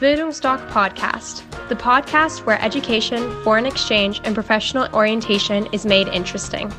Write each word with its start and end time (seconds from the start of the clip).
Bildungsdoc 0.00 0.64
Podcast, 0.68 1.42
the 1.68 1.74
podcast 1.74 2.46
where 2.46 2.62
education, 2.62 3.18
foreign 3.42 3.66
exchange, 3.66 4.20
and 4.22 4.32
professional 4.32 4.86
orientation 4.94 5.66
is 5.72 5.84
made 5.84 6.06
interesting. 6.06 6.72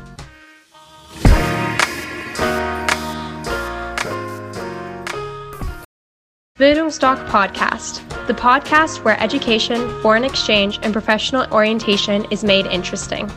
Bildungsdoc 6.57 7.27
Podcast, 7.27 8.07
the 8.27 8.33
podcast 8.33 9.03
where 9.03 9.21
education, 9.21 9.89
foreign 10.01 10.23
exchange, 10.23 10.79
and 10.81 10.93
professional 10.93 11.45
orientation 11.53 12.23
is 12.31 12.45
made 12.45 12.67
interesting. 12.67 13.29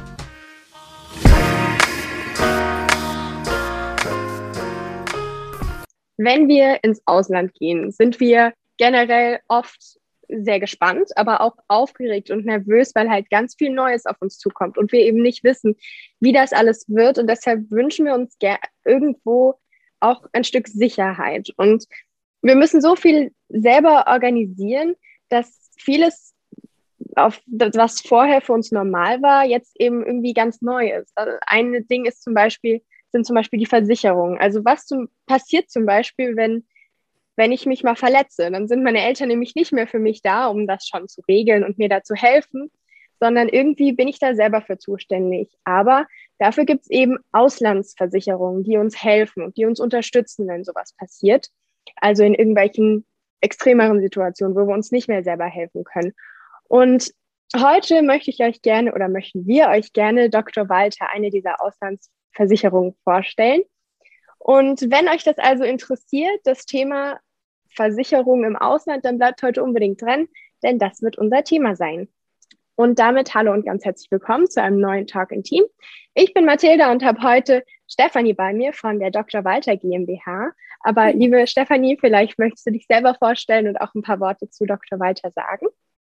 Wenn 6.19 6.47
wir 6.47 6.79
ins 6.85 7.01
Ausland 7.07 7.53
gehen, 7.55 7.91
sind 7.91 8.21
wir 8.21 8.53
generell 8.83 9.39
oft 9.47 10.01
sehr 10.29 10.59
gespannt, 10.59 11.11
aber 11.15 11.41
auch 11.41 11.55
aufgeregt 11.69 12.33
und 12.33 12.45
nervös, 12.45 12.97
weil 12.97 13.09
halt 13.09 13.31
ganz 13.31 13.55
viel 13.55 13.71
Neues 13.71 14.07
auf 14.07 14.17
uns 14.21 14.39
zukommt 14.39 14.77
und 14.77 14.91
wir 14.91 15.07
eben 15.07 15.23
nicht 15.23 15.45
wissen, 15.45 15.77
wie 16.19 16.33
das 16.33 16.53
alles 16.53 16.87
wird. 16.89 17.17
Und 17.17 17.29
deshalb 17.29 17.71
wünschen 17.71 18.07
wir 18.07 18.15
uns 18.15 18.37
irgendwo 18.85 19.55
auch 20.01 20.27
ein 20.33 20.43
Stück 20.43 20.67
Sicherheit. 20.67 21.51
Und 21.57 21.85
wir 22.43 22.57
müssen 22.57 22.81
so 22.81 22.97
viel 22.97 23.33
selber 23.49 24.07
organisieren, 24.09 24.97
dass 25.29 25.71
vieles, 25.79 26.35
auf 27.15 27.41
was 27.47 28.01
vorher 28.01 28.41
für 28.41 28.53
uns 28.53 28.73
normal 28.73 29.23
war, 29.23 29.45
jetzt 29.45 29.79
eben 29.79 30.05
irgendwie 30.05 30.35
ganz 30.35 30.61
neu 30.61 30.91
ist. 30.91 31.13
Also 31.15 31.35
ein 31.47 31.87
Ding 31.87 32.05
ist 32.05 32.25
zum 32.25 32.35
Beispiel, 32.35 32.83
sind 33.13 33.27
zum 33.27 33.37
Beispiel 33.37 33.61
die 33.61 33.67
Versicherungen. 33.67 34.41
Also 34.41 34.65
was 34.65 34.87
zum, 34.87 35.09
passiert 35.27 35.71
zum 35.71 35.87
Beispiel, 35.87 36.35
wenn 36.35 36.65
wenn 37.37 37.53
ich 37.53 37.67
mich 37.67 37.83
mal 37.83 37.97
verletze, 37.97 38.51
dann 38.51 38.69
sind 38.69 38.83
meine 38.83 39.03
Eltern 39.03 39.29
nämlich 39.29 39.55
nicht 39.55 39.73
mehr 39.73 39.87
für 39.87 39.99
mich 39.99 40.23
da, 40.23 40.47
um 40.47 40.67
das 40.67 40.87
schon 40.87 41.09
zu 41.09 41.23
regeln 41.29 41.65
und 41.65 41.79
mir 41.79 41.89
da 41.89 42.03
zu 42.03 42.15
helfen, 42.15 42.71
sondern 43.21 43.49
irgendwie 43.49 43.93
bin 43.93 44.09
ich 44.09 44.19
da 44.19 44.35
selber 44.35 44.63
für 44.63 44.79
zuständig. 44.79 45.49
Aber 45.65 46.07
dafür 46.39 46.65
gibt 46.65 46.83
es 46.83 46.91
eben 46.91 47.19
Auslandsversicherungen, 47.31 48.65
die 48.65 48.77
uns 48.77 49.03
helfen 49.03 49.45
und 49.45 49.57
die 49.57 49.65
uns 49.65 49.81
unterstützen, 49.81 50.49
wenn 50.49 50.65
sowas 50.65 50.95
passiert. 50.99 51.49
Also 51.97 52.25
in 52.25 52.35
irgendwelchen 52.35 53.07
extremeren 53.41 54.01
Situationen, 54.01 54.57
wo 54.57 54.67
wir 54.67 54.75
uns 54.75 54.91
nicht 54.91 55.09
mehr 55.09 55.23
selber 55.23 55.47
helfen 55.47 55.85
können. 55.85 56.13
Und 56.69 57.13
heute 57.57 58.03
möchte 58.03 58.31
ich 58.31 58.41
euch 58.41 58.63
gerne 58.63 58.95
oder 58.95 59.09
möchten 59.09 59.47
wir 59.47 59.69
euch 59.69 59.93
gerne 59.93 60.31
Dr. 60.31 60.69
Walter, 60.69 61.11
eine 61.11 61.31
dieser 61.31 61.63
Auslandsversicherungen, 61.63 62.95
vorstellen. 63.05 63.63
Und 64.45 64.91
wenn 64.91 65.09
euch 65.09 65.23
das 65.23 65.39
also 65.39 65.63
interessiert, 65.63 66.41
das 66.43 66.67
Thema 66.67 67.21
Versicherung 67.69 68.43
im 68.43 68.57
Ausland, 68.57 69.05
dann 69.05 69.17
bleibt 69.17 69.41
heute 69.45 69.63
unbedingt 69.63 70.03
dran, 70.03 70.27
denn 70.65 70.81
das 70.81 71.01
wird 71.01 71.17
unser 71.17 71.45
Thema 71.45 71.77
sein. 71.77 72.09
Und 72.75 72.99
damit 72.99 73.35
hallo 73.35 73.53
und 73.53 73.65
ganz 73.65 73.85
herzlich 73.85 74.11
willkommen 74.11 74.51
zu 74.51 74.61
einem 74.61 74.81
neuen 74.81 75.07
Talk 75.07 75.31
in 75.31 75.45
Team. 75.45 75.63
Ich 76.15 76.35
bin 76.35 76.45
Mathilda 76.45 76.91
und 76.91 77.05
habe 77.05 77.23
heute 77.23 77.63
Stefanie 77.87 78.33
bei 78.33 78.53
mir 78.53 78.73
von 78.73 78.99
der 78.99 79.13
Dr. 79.13 79.45
Walter 79.45 79.77
GmbH. 79.77 80.51
Aber 80.81 81.13
liebe 81.13 81.47
Stefanie, 81.47 81.97
vielleicht 82.01 82.37
möchtest 82.41 82.67
du 82.67 82.73
dich 82.73 82.87
selber 82.89 83.15
vorstellen 83.15 83.69
und 83.69 83.81
auch 83.81 83.95
ein 83.95 84.03
paar 84.03 84.19
Worte 84.19 84.51
zu 84.51 84.67
Dr. 84.67 84.99
Walter 84.99 85.31
sagen. 85.31 85.67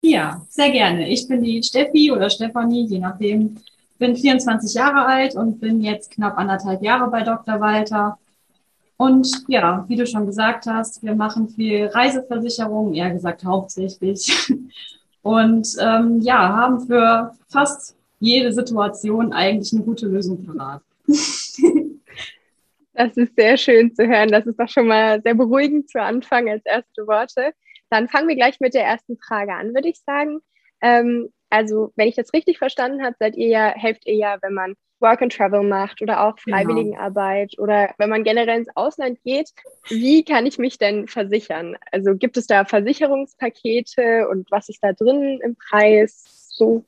Ja, 0.01 0.45
sehr 0.47 0.69
gerne. 0.69 1.09
Ich 1.09 1.27
bin 1.27 1.44
die 1.44 1.61
Steffi 1.61 2.09
oder 2.09 2.29
Stefanie, 2.29 2.85
je 2.85 2.99
nachdem, 2.99 3.57
bin 3.97 4.16
24 4.16 4.73
Jahre 4.73 5.05
alt 5.05 5.36
und 5.36 5.59
bin 5.59 5.81
jetzt 5.81 6.11
knapp 6.11 6.38
anderthalb 6.38 6.81
Jahre 6.81 7.09
bei 7.09 7.23
Dr. 7.23 7.59
Walter. 7.59 8.17
Und 8.97 9.44
ja, 9.47 9.85
wie 9.88 9.95
du 9.95 10.05
schon 10.05 10.25
gesagt 10.25 10.66
hast, 10.66 11.03
wir 11.03 11.16
machen 11.16 11.50
viel 11.50 11.88
Reiseversicherung, 11.88 12.94
eher 12.94 13.11
gesagt 13.11 13.44
hauptsächlich. 13.44 14.31
Und 15.23 15.67
ähm, 15.80 16.19
ja, 16.19 16.50
haben 16.50 16.81
für 16.85 17.33
fast 17.50 17.95
jede 18.19 18.52
Situation 18.52 19.31
eigentlich 19.31 19.73
eine 19.73 19.83
gute 19.83 20.07
Lösung 20.07 20.45
parat. 20.45 20.81
Das 22.95 23.18
ist 23.18 23.35
sehr 23.35 23.57
schön 23.57 23.94
zu 23.95 24.07
hören. 24.07 24.29
Das 24.29 24.45
ist 24.45 24.59
doch 24.59 24.69
schon 24.69 24.88
mal 24.88 25.19
sehr 25.23 25.34
beruhigend 25.34 25.89
zu 25.89 26.00
Anfang 26.00 26.47
als 26.47 26.63
erste 26.63 27.07
Worte. 27.07 27.53
Dann 27.89 28.07
fangen 28.07 28.28
wir 28.28 28.35
gleich 28.35 28.59
mit 28.59 28.75
der 28.75 28.85
ersten 28.85 29.18
Frage 29.18 29.53
an, 29.53 29.73
würde 29.73 29.89
ich 29.89 30.00
sagen. 30.06 30.41
Ähm, 30.79 31.29
also, 31.53 31.94
wenn 31.96 32.08
ich 32.08 32.16
das 32.16 32.34
richtig 32.34 32.58
verstanden 32.58 33.03
habe, 33.03 33.16
seid 33.19 33.36
ihr 33.36 33.47
ja, 33.47 33.68
helft 33.75 34.08
ihr 34.08 34.16
ja, 34.16 34.38
wenn 34.41 34.56
man 34.56 34.74
Work 35.00 35.22
and 35.22 35.31
Travel 35.31 35.62
macht 35.62 36.02
oder 36.02 36.24
auch 36.24 36.36
genau. 36.38 36.58
Freiwilligenarbeit 36.58 37.52
genau. 37.52 37.64
oder 37.64 37.94
wenn 38.00 38.09
man 38.09 38.24
generell 38.24 38.58
ins 38.58 38.75
Ausland 38.75 39.22
geht. 39.24 39.52
Wie 39.88 40.24
kann 40.24 40.47
ich 40.47 40.58
mich 40.58 40.80
denn 40.80 41.08
versichern? 41.08 41.75
Also 41.92 42.16
gibt 42.16 42.38
es 42.38 42.47
da 42.47 42.66
Versicherungspakete 42.66 44.28
und 44.30 44.50
was 44.50 44.68
ist 44.68 44.80
da 44.81 44.94
drin 44.94 45.40
im 45.44 45.56
Preis? 45.56 46.24
So. 46.50 46.84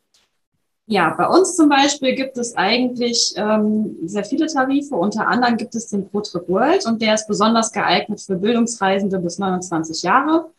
Ja, 0.87 1.13
bei 1.15 1.27
uns 1.27 1.55
zum 1.55 1.69
Beispiel 1.69 2.15
gibt 2.15 2.35
es 2.39 2.57
eigentlich 2.57 3.35
ähm, 3.37 3.95
sehr 4.05 4.25
viele 4.25 4.47
Tarife. 4.47 4.95
Unter 4.95 5.27
anderem 5.27 5.57
gibt 5.57 5.75
es 5.75 5.89
den 5.89 6.09
ProTrip 6.09 6.49
World 6.49 6.87
und 6.87 7.03
der 7.03 7.13
ist 7.13 7.27
besonders 7.27 7.71
geeignet 7.71 8.19
für 8.19 8.35
Bildungsreisende 8.35 9.19
bis 9.19 9.37
29 9.37 10.01
Jahre. 10.01 10.49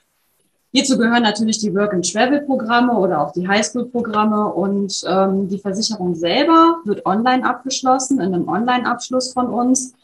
Hierzu 0.72 0.99
gehören 0.99 1.22
natürlich 1.22 1.59
die 1.59 1.75
Work-and-Travel-Programme 1.75 2.93
oder 2.93 3.22
auch 3.22 3.32
die 3.32 3.49
Highschool-Programme 3.49 4.53
und 4.53 5.03
ähm, 5.09 5.49
die 5.49 5.59
Versicherung 5.59 6.15
selber 6.15 6.78
wird 6.84 7.06
online 7.06 7.44
abgeschlossen, 7.44 8.21
in 8.21 8.34
einem 8.34 8.49
Online-Abschluss 8.49 9.32
von 9.32 9.49
uns. 9.49 9.94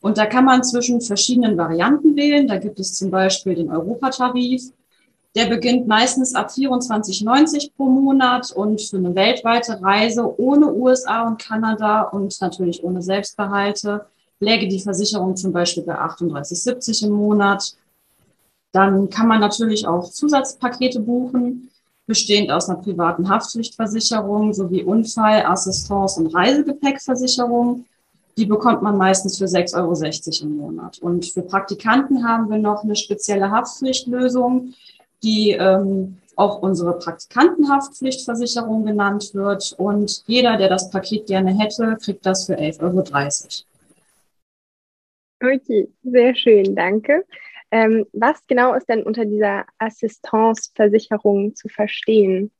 Und 0.00 0.18
da 0.18 0.26
kann 0.26 0.44
man 0.44 0.62
zwischen 0.62 1.00
verschiedenen 1.00 1.56
Varianten 1.56 2.14
wählen. 2.16 2.46
Da 2.46 2.58
gibt 2.58 2.78
es 2.78 2.94
zum 2.94 3.10
Beispiel 3.10 3.54
den 3.54 3.70
Europatarif. 3.70 4.70
Der 5.34 5.46
beginnt 5.46 5.86
meistens 5.86 6.34
ab 6.34 6.50
24,90 6.50 7.72
pro 7.76 7.86
Monat 7.86 8.50
und 8.52 8.80
für 8.80 8.96
eine 8.96 9.14
weltweite 9.14 9.80
Reise 9.82 10.38
ohne 10.40 10.72
USA 10.72 11.26
und 11.26 11.40
Kanada 11.40 12.02
und 12.02 12.40
natürlich 12.40 12.82
ohne 12.82 13.02
Selbstbehalte 13.02 14.06
läge 14.40 14.68
die 14.68 14.80
Versicherung 14.80 15.36
zum 15.36 15.52
Beispiel 15.52 15.82
bei 15.82 15.98
38,70 15.98 17.06
im 17.06 17.12
Monat. 17.12 17.74
Dann 18.72 19.08
kann 19.10 19.28
man 19.28 19.40
natürlich 19.40 19.86
auch 19.86 20.10
Zusatzpakete 20.10 21.00
buchen, 21.00 21.70
bestehend 22.06 22.50
aus 22.50 22.68
einer 22.68 22.80
privaten 22.80 23.28
Haftpflichtversicherung 23.28 24.52
sowie 24.54 24.82
Unfall-, 24.82 25.44
Assistance- 25.46 26.20
und 26.20 26.34
Reisegepäckversicherung. 26.34 27.84
Die 28.36 28.46
bekommt 28.46 28.82
man 28.82 28.96
meistens 28.96 29.38
für 29.38 29.46
6,60 29.46 30.42
Euro 30.42 30.46
im 30.46 30.56
Monat. 30.56 30.98
Und 30.98 31.26
für 31.26 31.42
Praktikanten 31.42 32.26
haben 32.26 32.48
wir 32.50 32.58
noch 32.58 32.84
eine 32.84 32.96
spezielle 32.96 33.50
Haftpflichtlösung, 33.50 34.74
die 35.22 35.50
ähm, 35.52 36.18
auch 36.36 36.62
unsere 36.62 36.96
Praktikantenhaftpflichtversicherung 36.98 38.84
genannt 38.86 39.34
wird. 39.34 39.74
Und 39.76 40.22
jeder, 40.26 40.56
der 40.56 40.68
das 40.68 40.90
Paket 40.90 41.26
gerne 41.26 41.58
hätte, 41.58 41.98
kriegt 42.00 42.24
das 42.24 42.46
für 42.46 42.56
11,30 42.56 43.64
Euro. 45.40 45.56
Okay, 45.56 45.88
sehr 46.04 46.34
schön, 46.36 46.74
danke. 46.74 47.24
Ähm, 47.70 48.06
was 48.12 48.46
genau 48.46 48.74
ist 48.74 48.88
denn 48.88 49.02
unter 49.02 49.24
dieser 49.24 49.64
Assistenzversicherung 49.78 51.54
zu 51.54 51.68
verstehen? 51.68 52.50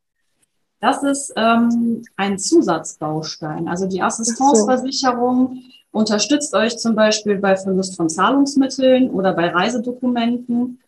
Das 0.81 1.03
ist 1.03 1.33
ähm, 1.37 2.03
ein 2.17 2.39
Zusatzbaustein. 2.39 3.69
Also 3.69 3.87
die 3.87 4.03
Assistenzversicherung 4.03 5.55
so. 5.55 5.99
unterstützt 5.99 6.55
euch 6.55 6.79
zum 6.79 6.95
Beispiel 6.95 7.37
bei 7.37 7.57
Verlust 7.57 7.97
von 7.97 8.09
Zahlungsmitteln 8.09 9.11
oder 9.11 9.33
bei 9.33 9.49
Reisedokumenten 9.49 10.79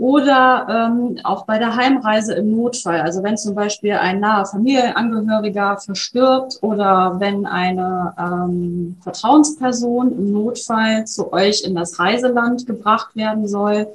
oder 0.00 0.66
ähm, 0.70 1.18
auch 1.24 1.44
bei 1.44 1.58
der 1.58 1.76
Heimreise 1.76 2.32
im 2.32 2.56
Notfall. 2.56 3.02
Also 3.02 3.22
wenn 3.22 3.36
zum 3.36 3.54
Beispiel 3.54 3.92
ein 3.92 4.18
naher 4.18 4.46
Familienangehöriger 4.46 5.76
verstirbt 5.76 6.58
oder 6.62 7.16
wenn 7.18 7.44
eine 7.44 8.14
ähm, 8.18 8.96
Vertrauensperson 9.02 10.12
im 10.12 10.32
Notfall 10.32 11.06
zu 11.06 11.30
euch 11.34 11.64
in 11.64 11.74
das 11.74 11.98
Reiseland 11.98 12.66
gebracht 12.66 13.14
werden 13.14 13.46
soll. 13.46 13.88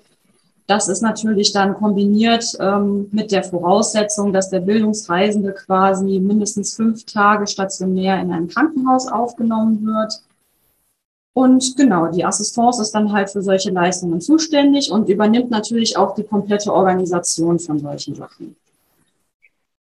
Das 0.67 0.89
ist 0.89 1.01
natürlich 1.01 1.53
dann 1.53 1.73
kombiniert 1.73 2.55
ähm, 2.59 3.07
mit 3.11 3.31
der 3.31 3.43
Voraussetzung, 3.43 4.31
dass 4.31 4.51
der 4.51 4.59
Bildungsreisende 4.59 5.53
quasi 5.53 6.19
mindestens 6.19 6.75
fünf 6.75 7.05
Tage 7.05 7.47
stationär 7.47 8.21
in 8.21 8.31
einem 8.31 8.47
Krankenhaus 8.47 9.07
aufgenommen 9.07 9.83
wird 9.83 10.21
und 11.37 11.75
genau, 11.75 12.07
die 12.07 12.23
Assistance 12.23 12.81
ist 12.81 12.91
dann 12.91 13.11
halt 13.11 13.29
für 13.29 13.41
solche 13.41 13.69
Leistungen 13.69 14.21
zuständig 14.21 14.89
und 14.89 15.09
übernimmt 15.09 15.51
natürlich 15.51 15.97
auch 15.97 16.15
die 16.15 16.23
komplette 16.23 16.71
Organisation 16.71 17.59
von 17.59 17.77
solchen 17.77 18.15
Sachen. 18.15 18.55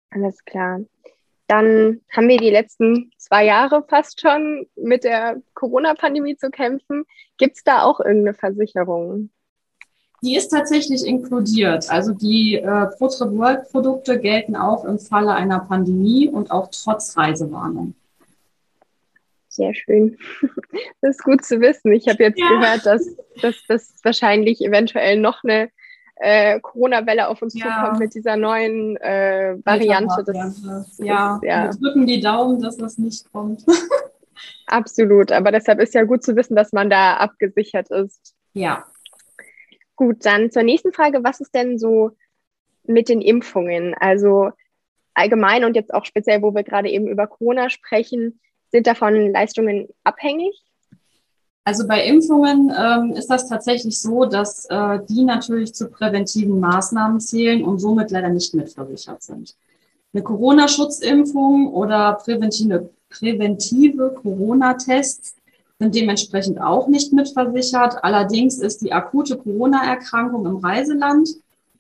Alles 0.10 0.44
klar. 0.46 0.80
Dann 1.48 2.02
haben 2.12 2.28
wir 2.28 2.38
die 2.38 2.50
letzten 2.50 3.12
zwei 3.20 3.46
Jahre 3.46 3.84
fast 3.88 4.20
schon 4.20 4.66
mit 4.76 5.04
der 5.04 5.44
Corona-Pandemie 5.54 6.36
zu 6.38 6.50
kämpfen. 6.50 7.04
Gibt 7.38 7.58
es 7.58 7.64
da 7.64 7.84
auch 7.84 8.00
irgendeine 8.00 8.34
Versicherung? 8.34 9.30
Die 10.24 10.36
ist 10.36 10.50
tatsächlich 10.50 11.06
inkludiert. 11.06 11.88
Also 11.88 12.14
die 12.14 12.56
äh, 12.56 12.88
ProTrip 12.98 13.38
World 13.38 13.72
Produkte 13.72 14.20
gelten 14.20 14.56
auch 14.56 14.86
im 14.86 14.98
Falle 14.98 15.36
einer 15.36 15.60
Pandemie 15.60 16.28
und 16.30 16.50
auch 16.50 16.70
trotz 16.72 17.16
Reisewarnung. 17.16 17.94
Sehr 19.54 19.74
schön. 19.76 20.18
Das 21.02 21.18
ist 21.18 21.24
gut 21.24 21.46
zu 21.46 21.60
wissen. 21.62 21.92
Ich 21.92 22.08
habe 22.08 22.24
jetzt 22.24 22.40
ja. 22.40 22.48
gehört, 22.48 22.86
dass, 22.86 23.16
dass 23.42 23.56
das 23.68 23.94
wahrscheinlich 24.04 24.62
eventuell 24.62 25.20
noch 25.20 25.44
eine 25.44 25.70
äh, 26.16 26.60
Corona-Welle 26.60 27.28
auf 27.28 27.42
uns 27.42 27.54
ja. 27.54 27.66
zukommt 27.66 28.00
mit 28.00 28.16
dieser 28.16 28.38
neuen 28.38 28.98
äh, 28.98 29.56
Variante. 29.64 30.24
Das, 30.26 30.64
ja, 30.98 31.36
ist, 31.36 31.44
ja. 31.44 31.66
wir 31.66 31.80
drücken 31.80 32.08
die 32.08 32.22
Daumen, 32.22 32.62
dass 32.62 32.78
das 32.78 32.98
nicht 32.98 33.32
kommt. 33.32 33.64
Absolut, 34.66 35.32
aber 35.32 35.52
deshalb 35.52 35.80
ist 35.80 35.94
ja 35.94 36.04
gut 36.04 36.24
zu 36.24 36.36
wissen, 36.36 36.56
dass 36.56 36.72
man 36.72 36.90
da 36.90 37.18
abgesichert 37.18 37.92
ist. 37.92 38.34
Ja. 38.54 38.86
Gut, 39.96 40.26
dann 40.26 40.50
zur 40.50 40.64
nächsten 40.64 40.94
Frage. 40.94 41.24
Was 41.24 41.42
ist 41.42 41.54
denn 41.54 41.78
so 41.78 42.12
mit 42.86 43.10
den 43.10 43.22
Impfungen? 43.22 43.94
Also 44.00 44.52
allgemein 45.14 45.64
und 45.66 45.76
jetzt 45.76 45.94
auch 45.94 46.06
speziell, 46.06 46.42
wo 46.42 46.56
wir 46.56 46.64
gerade 46.64 46.90
eben 46.90 47.08
über 47.08 47.28
Corona 47.28 47.70
sprechen, 47.70 48.40
sind 48.74 48.88
davon 48.88 49.32
Leistungen 49.32 49.88
abhängig? 50.04 50.62
Also 51.64 51.88
bei 51.88 52.04
Impfungen 52.06 52.74
ähm, 52.78 53.14
ist 53.14 53.30
das 53.30 53.48
tatsächlich 53.48 54.02
so, 54.02 54.26
dass 54.26 54.66
äh, 54.66 55.00
die 55.08 55.24
natürlich 55.24 55.74
zu 55.74 55.88
präventiven 55.88 56.60
Maßnahmen 56.60 57.22
zählen 57.22 57.64
und 57.64 57.80
somit 57.80 58.12
leider 58.12 58.30
nicht 58.30 58.54
mitversichert 58.54 59.24
sind. 59.24 59.56
Eine 60.14 60.24
Corona-Schutzimpfung 60.24 61.72
oder 61.74 62.14
präventive, 62.16 62.90
präventive 63.10 64.14
Corona-Tests 64.22 65.36
sind 65.80 65.96
dementsprechend 65.96 66.60
auch 66.60 66.88
nicht 66.88 67.14
mitversichert. 67.14 68.04
Allerdings 68.04 68.58
ist 68.58 68.82
die 68.82 68.92
akute 68.92 69.38
Corona-Erkrankung 69.38 70.46
im 70.46 70.58
Reiseland 70.58 71.30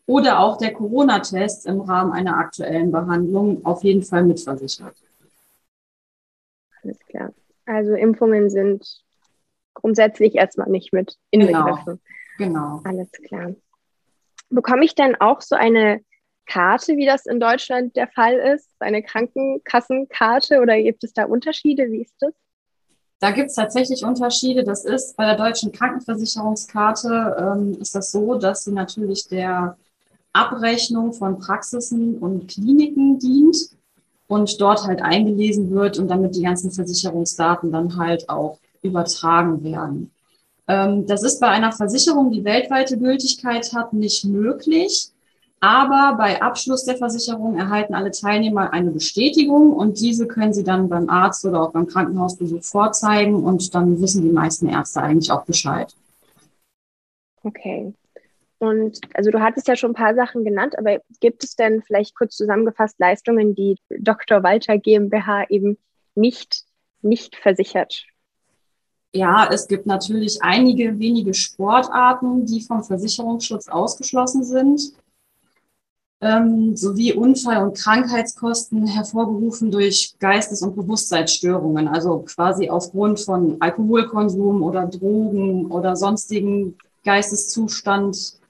oder 0.05 0.39
auch 0.39 0.57
der 0.57 0.73
Corona-Test 0.73 1.65
im 1.65 1.81
Rahmen 1.81 2.13
einer 2.13 2.37
aktuellen 2.37 2.91
Behandlung 2.91 3.65
auf 3.65 3.83
jeden 3.83 4.03
Fall 4.03 4.23
mitversichert. 4.23 4.95
Alles 6.83 6.99
klar. 6.99 7.33
Also 7.65 7.93
Impfungen 7.93 8.49
sind 8.49 8.85
grundsätzlich 9.73 10.35
erstmal 10.35 10.69
nicht 10.69 10.93
mit 10.93 11.17
inbegriffen. 11.31 12.01
Genau. 12.37 12.81
genau. 12.81 12.81
Alles 12.83 13.11
klar. 13.11 13.55
Bekomme 14.49 14.85
ich 14.85 14.95
dann 14.95 15.15
auch 15.15 15.41
so 15.41 15.55
eine 15.55 16.01
Karte, 16.45 16.97
wie 16.97 17.05
das 17.05 17.25
in 17.25 17.39
Deutschland 17.39 17.95
der 17.95 18.07
Fall 18.07 18.35
ist? 18.35 18.69
Eine 18.79 19.01
Krankenkassenkarte 19.01 20.59
oder 20.59 20.79
gibt 20.81 21.03
es 21.03 21.13
da 21.13 21.25
Unterschiede? 21.25 21.89
Wie 21.89 22.01
ist 22.01 22.15
das? 22.19 22.33
Da 23.19 23.31
gibt 23.31 23.49
es 23.49 23.55
tatsächlich 23.55 24.03
Unterschiede. 24.03 24.63
Das 24.65 24.83
ist 24.83 25.15
bei 25.15 25.25
der 25.25 25.37
deutschen 25.37 25.71
Krankenversicherungskarte 25.71 27.37
ähm, 27.39 27.77
ist 27.79 27.95
das 27.95 28.11
so, 28.11 28.35
dass 28.35 28.65
sie 28.65 28.73
natürlich 28.73 29.27
der 29.29 29.77
Abrechnung 30.33 31.13
von 31.13 31.39
Praxisen 31.39 32.17
und 32.17 32.49
Kliniken 32.49 33.19
dient 33.19 33.55
und 34.27 34.59
dort 34.61 34.85
halt 34.85 35.01
eingelesen 35.01 35.71
wird 35.71 35.99
und 35.99 36.07
damit 36.07 36.35
die 36.35 36.43
ganzen 36.43 36.71
Versicherungsdaten 36.71 37.71
dann 37.71 37.97
halt 37.97 38.29
auch 38.29 38.59
übertragen 38.81 39.63
werden. 39.63 40.11
Ähm, 40.67 41.05
das 41.05 41.23
ist 41.23 41.39
bei 41.39 41.47
einer 41.47 41.71
Versicherung, 41.71 42.31
die 42.31 42.43
weltweite 42.43 42.97
Gültigkeit 42.97 43.73
hat, 43.73 43.93
nicht 43.93 44.25
möglich. 44.25 45.09
Aber 45.59 46.15
bei 46.17 46.41
Abschluss 46.41 46.83
der 46.83 46.97
Versicherung 46.97 47.57
erhalten 47.57 47.93
alle 47.93 48.11
Teilnehmer 48.11 48.73
eine 48.73 48.91
Bestätigung 48.91 49.71
und 49.71 49.97
diese 50.01 50.27
können 50.27 50.53
sie 50.53 50.65
dann 50.65 50.89
beim 50.89 51.09
Arzt 51.09 51.45
oder 51.45 51.61
auch 51.61 51.71
beim 51.71 51.87
Krankenhausbesuch 51.87 52.63
vorzeigen 52.63 53.45
und 53.45 53.73
dann 53.73 54.01
wissen 54.01 54.23
die 54.23 54.33
meisten 54.33 54.67
Ärzte 54.67 55.01
eigentlich 55.01 55.31
auch 55.31 55.45
Bescheid. 55.45 55.95
Okay. 57.43 57.93
Und 58.63 59.01
also 59.13 59.29
du 59.29 59.41
hattest 59.41 59.67
ja 59.67 59.75
schon 59.75 59.91
ein 59.91 59.95
paar 59.95 60.15
Sachen 60.15 60.45
genannt, 60.45 60.79
aber 60.79 60.99
gibt 61.19 61.43
es 61.43 61.57
denn 61.57 61.81
vielleicht 61.81 62.15
kurz 62.15 62.37
zusammengefasst 62.37 62.97
Leistungen, 62.97 63.55
die 63.55 63.75
Dr. 63.89 64.41
Walter 64.41 64.77
GmbH 64.77 65.43
eben 65.49 65.77
nicht, 66.15 66.63
nicht 67.01 67.35
versichert? 67.35 68.05
Ja, 69.11 69.49
es 69.51 69.67
gibt 69.67 69.85
natürlich 69.85 70.41
einige 70.41 70.97
wenige 70.97 71.33
Sportarten, 71.33 72.45
die 72.45 72.61
vom 72.61 72.81
Versicherungsschutz 72.85 73.67
ausgeschlossen 73.67 74.45
sind, 74.45 74.93
ähm, 76.21 76.77
sowie 76.77 77.11
Unfall- 77.11 77.65
und 77.65 77.77
Krankheitskosten 77.77 78.87
hervorgerufen 78.87 79.71
durch 79.71 80.15
Geistes- 80.19 80.61
und 80.61 80.77
Bewusstseinsstörungen, 80.77 81.89
also 81.89 82.19
quasi 82.19 82.69
aufgrund 82.69 83.19
von 83.19 83.57
Alkoholkonsum 83.59 84.63
oder 84.63 84.85
Drogen 84.85 85.65
oder 85.65 85.97
sonstigen 85.97 86.77
Geisteszustand 87.03 88.41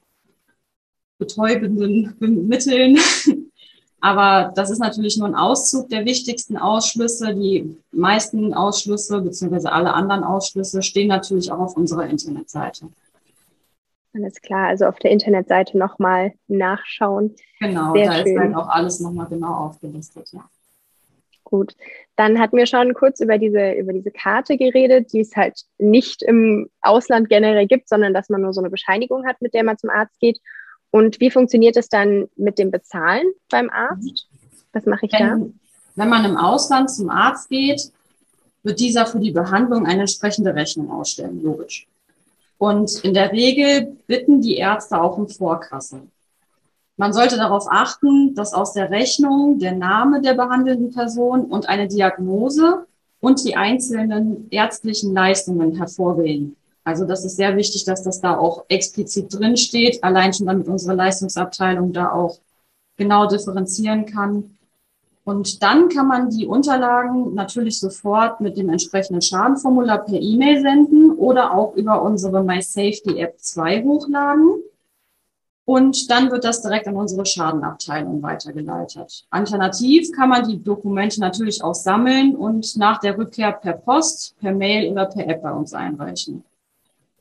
betäubenden 1.24 2.46
Mitteln 2.48 2.98
Aber 4.04 4.52
das 4.54 4.70
ist 4.70 4.80
natürlich 4.80 5.16
nur 5.16 5.26
ein 5.28 5.34
Auszug 5.34 5.88
der 5.88 6.04
wichtigsten 6.04 6.58
Ausschlüsse. 6.58 7.34
Die 7.34 7.74
meisten 7.90 8.52
Ausschlüsse 8.52 9.22
beziehungsweise 9.22 9.72
alle 9.72 9.94
anderen 9.94 10.24
Ausschlüsse 10.24 10.82
stehen 10.82 11.08
natürlich 11.08 11.50
auch 11.50 11.58
auf 11.58 11.74
unserer 11.74 12.06
Internetseite. 12.06 12.88
Alles 14.14 14.42
klar, 14.42 14.68
also 14.68 14.84
auf 14.84 14.98
der 14.98 15.10
Internetseite 15.10 15.78
nochmal 15.78 16.34
nachschauen. 16.48 17.34
Genau, 17.60 17.94
Sehr 17.94 18.08
da 18.08 18.12
schön. 18.16 18.26
ist 18.26 18.38
halt 18.38 18.54
auch 18.56 18.68
alles 18.68 19.00
nochmal 19.00 19.26
genau 19.26 19.54
aufgelistet, 19.54 20.28
ja. 20.32 20.44
Gut, 21.44 21.74
dann 22.16 22.38
hatten 22.38 22.58
wir 22.58 22.66
schon 22.66 22.92
kurz 22.92 23.20
über 23.20 23.38
diese, 23.38 23.72
über 23.72 23.94
diese 23.94 24.10
Karte 24.10 24.58
geredet, 24.58 25.14
die 25.14 25.20
es 25.20 25.34
halt 25.34 25.62
nicht 25.78 26.22
im 26.22 26.68
Ausland 26.82 27.30
generell 27.30 27.66
gibt, 27.66 27.88
sondern 27.88 28.12
dass 28.12 28.28
man 28.28 28.42
nur 28.42 28.52
so 28.52 28.60
eine 28.60 28.68
Bescheinigung 28.68 29.26
hat, 29.26 29.40
mit 29.40 29.54
der 29.54 29.64
man 29.64 29.78
zum 29.78 29.88
Arzt 29.88 30.20
geht. 30.20 30.40
Und 30.94 31.18
wie 31.18 31.32
funktioniert 31.32 31.76
es 31.76 31.88
dann 31.88 32.28
mit 32.36 32.56
dem 32.56 32.70
Bezahlen 32.70 33.26
beim 33.50 33.68
Arzt? 33.68 34.28
Was 34.72 34.86
mache 34.86 35.06
ich 35.06 35.12
wenn, 35.12 35.20
da? 35.20 35.46
Wenn 35.96 36.08
man 36.08 36.24
im 36.24 36.36
Ausland 36.36 36.88
zum 36.88 37.10
Arzt 37.10 37.48
geht, 37.48 37.90
wird 38.62 38.78
dieser 38.78 39.04
für 39.04 39.18
die 39.18 39.32
Behandlung 39.32 39.86
eine 39.86 40.02
entsprechende 40.02 40.54
Rechnung 40.54 40.92
ausstellen, 40.92 41.42
logisch. 41.42 41.88
Und 42.58 43.02
in 43.02 43.12
der 43.12 43.32
Regel 43.32 43.96
bitten 44.06 44.40
die 44.40 44.56
Ärzte 44.56 45.02
auch 45.02 45.18
um 45.18 45.28
Vorkasse. 45.28 46.02
Man 46.96 47.12
sollte 47.12 47.38
darauf 47.38 47.66
achten, 47.68 48.36
dass 48.36 48.54
aus 48.54 48.72
der 48.72 48.88
Rechnung 48.92 49.58
der 49.58 49.72
Name 49.72 50.20
der 50.20 50.34
behandelnden 50.34 50.92
Person 50.92 51.46
und 51.46 51.68
eine 51.68 51.88
Diagnose 51.88 52.86
und 53.18 53.44
die 53.44 53.56
einzelnen 53.56 54.46
ärztlichen 54.48 55.12
Leistungen 55.12 55.74
hervorgehen. 55.74 56.54
Also 56.84 57.06
das 57.06 57.24
ist 57.24 57.36
sehr 57.36 57.56
wichtig, 57.56 57.84
dass 57.84 58.02
das 58.02 58.20
da 58.20 58.36
auch 58.36 58.64
explizit 58.68 59.32
drin 59.32 59.56
steht, 59.56 60.04
allein 60.04 60.34
schon 60.34 60.46
damit 60.46 60.68
unsere 60.68 60.94
Leistungsabteilung 60.94 61.92
da 61.92 62.12
auch 62.12 62.38
genau 62.96 63.26
differenzieren 63.26 64.04
kann. 64.04 64.58
Und 65.24 65.62
dann 65.62 65.88
kann 65.88 66.06
man 66.06 66.28
die 66.28 66.46
Unterlagen 66.46 67.32
natürlich 67.34 67.80
sofort 67.80 68.42
mit 68.42 68.58
dem 68.58 68.68
entsprechenden 68.68 69.22
Schadenformular 69.22 70.04
per 70.04 70.20
E-Mail 70.20 70.60
senden 70.60 71.12
oder 71.12 71.54
auch 71.54 71.74
über 71.74 72.02
unsere 72.02 72.44
MySafety 72.44 73.18
App 73.18 73.38
2 73.38 73.82
hochladen. 73.84 74.62
Und 75.64 76.10
dann 76.10 76.30
wird 76.30 76.44
das 76.44 76.60
direkt 76.60 76.86
an 76.88 76.96
unsere 76.96 77.24
Schadenabteilung 77.24 78.22
weitergeleitet. 78.22 79.24
Alternativ 79.30 80.12
kann 80.12 80.28
man 80.28 80.46
die 80.46 80.62
Dokumente 80.62 81.18
natürlich 81.20 81.64
auch 81.64 81.74
sammeln 81.74 82.36
und 82.36 82.76
nach 82.76 83.00
der 83.00 83.16
Rückkehr 83.16 83.52
per 83.52 83.72
Post, 83.72 84.36
per 84.40 84.52
Mail 84.52 84.92
oder 84.92 85.06
per 85.06 85.26
App 85.26 85.40
bei 85.40 85.52
uns 85.52 85.72
einreichen. 85.72 86.44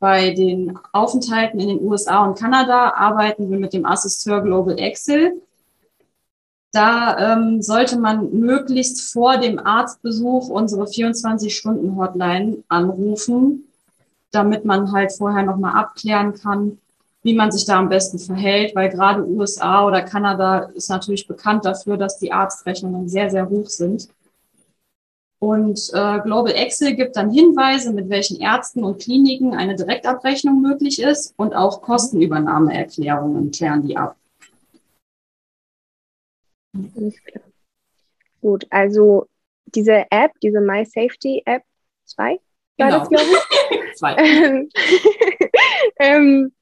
Bei 0.04 0.32
den 0.32 0.78
Aufenthalten 0.92 1.62
in 1.62 1.70
den 1.70 1.82
USA 1.82 2.26
und 2.26 2.38
Kanada 2.38 2.90
arbeiten 2.90 3.50
wir 3.50 3.58
mit 3.58 3.72
dem 3.72 3.86
Assisteur 3.86 4.42
Global 4.42 4.78
Excel. 4.78 5.42
Da 6.74 7.18
ähm, 7.18 7.62
sollte 7.62 7.98
man 7.98 8.30
möglichst 8.38 9.14
vor 9.14 9.38
dem 9.38 9.66
Arztbesuch 9.66 10.50
unsere 10.50 10.84
24-Stunden-Hotline 10.84 12.66
anrufen, 12.68 13.70
damit 14.32 14.66
man 14.66 14.92
halt 14.92 15.14
vorher 15.14 15.44
nochmal 15.44 15.82
abklären 15.82 16.34
kann, 16.34 16.80
wie 17.22 17.34
man 17.34 17.54
sich 17.54 17.64
da 17.64 17.80
am 17.80 17.88
besten 17.88 18.20
verhält, 18.20 18.76
weil 18.76 18.90
gerade 18.90 19.26
USA 19.26 19.88
oder 19.88 20.02
Kanada 20.02 20.70
ist 20.74 20.90
natürlich 20.90 21.30
bekannt 21.30 21.64
dafür, 21.64 21.96
dass 21.96 22.20
die 22.20 22.34
Arztrechnungen 22.34 23.08
sehr, 23.08 23.30
sehr 23.30 23.48
hoch 23.48 23.68
sind. 23.68 24.10
Und 25.44 25.90
äh, 25.92 26.22
Global 26.22 26.54
Excel 26.54 26.96
gibt 26.96 27.18
dann 27.18 27.30
Hinweise, 27.30 27.92
mit 27.92 28.08
welchen 28.08 28.40
Ärzten 28.40 28.82
und 28.86 29.02
Kliniken 29.02 29.54
eine 29.54 29.76
Direktabrechnung 29.76 30.62
möglich 30.62 31.02
ist 31.02 31.34
und 31.36 31.54
auch 31.54 31.82
Kostenübernahmeerklärungen 31.82 33.52
klären 33.52 33.86
die 33.86 33.98
ab. 33.98 34.16
Klar. 36.72 37.44
Gut, 38.40 38.66
also 38.70 39.28
diese 39.66 40.06
App, 40.12 40.32
diese 40.42 40.62
My 40.62 40.86
Safety 40.86 41.44
App 41.46 41.64
2, 42.06 42.40
war 42.78 42.88
genau. 42.88 43.00
das, 43.00 43.10
glaube 43.10 43.26
ich? 43.26 43.96
Zwei. 43.98 44.16
ähm, 46.00 46.54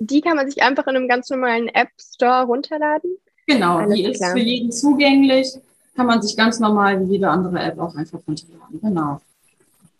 die 0.00 0.20
kann 0.22 0.34
man 0.34 0.50
sich 0.50 0.60
einfach 0.60 0.88
in 0.88 0.96
einem 0.96 1.06
ganz 1.06 1.30
normalen 1.30 1.68
App 1.68 1.90
Store 2.00 2.46
runterladen. 2.46 3.16
Genau, 3.46 3.76
Alles 3.76 3.94
die 3.94 4.02
klar. 4.10 4.30
ist 4.30 4.32
für 4.32 4.44
jeden 4.44 4.72
zugänglich 4.72 5.56
kann 5.94 6.06
man 6.06 6.22
sich 6.22 6.36
ganz 6.36 6.58
normal 6.60 7.00
wie 7.00 7.12
jede 7.12 7.28
andere 7.28 7.60
App 7.60 7.78
auch 7.78 7.94
einfach 7.94 8.20
runterladen. 8.26 8.80
Genau. 8.80 9.20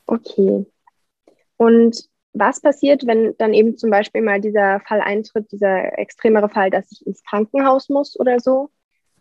Okay. 0.07 0.67
Und 1.57 2.09
was 2.33 2.61
passiert, 2.61 3.07
wenn 3.07 3.35
dann 3.39 3.53
eben 3.53 3.77
zum 3.77 3.91
Beispiel 3.91 4.23
mal 4.23 4.41
dieser 4.41 4.81
Fall 4.81 5.01
eintritt, 5.01 5.53
dieser 5.53 5.99
extremere 5.99 6.49
Fall, 6.49 6.71
dass 6.71 6.91
ich 6.91 7.07
ins 7.07 7.23
Krankenhaus 7.25 7.89
muss 7.89 8.19
oder 8.19 8.41
so? 8.41 8.71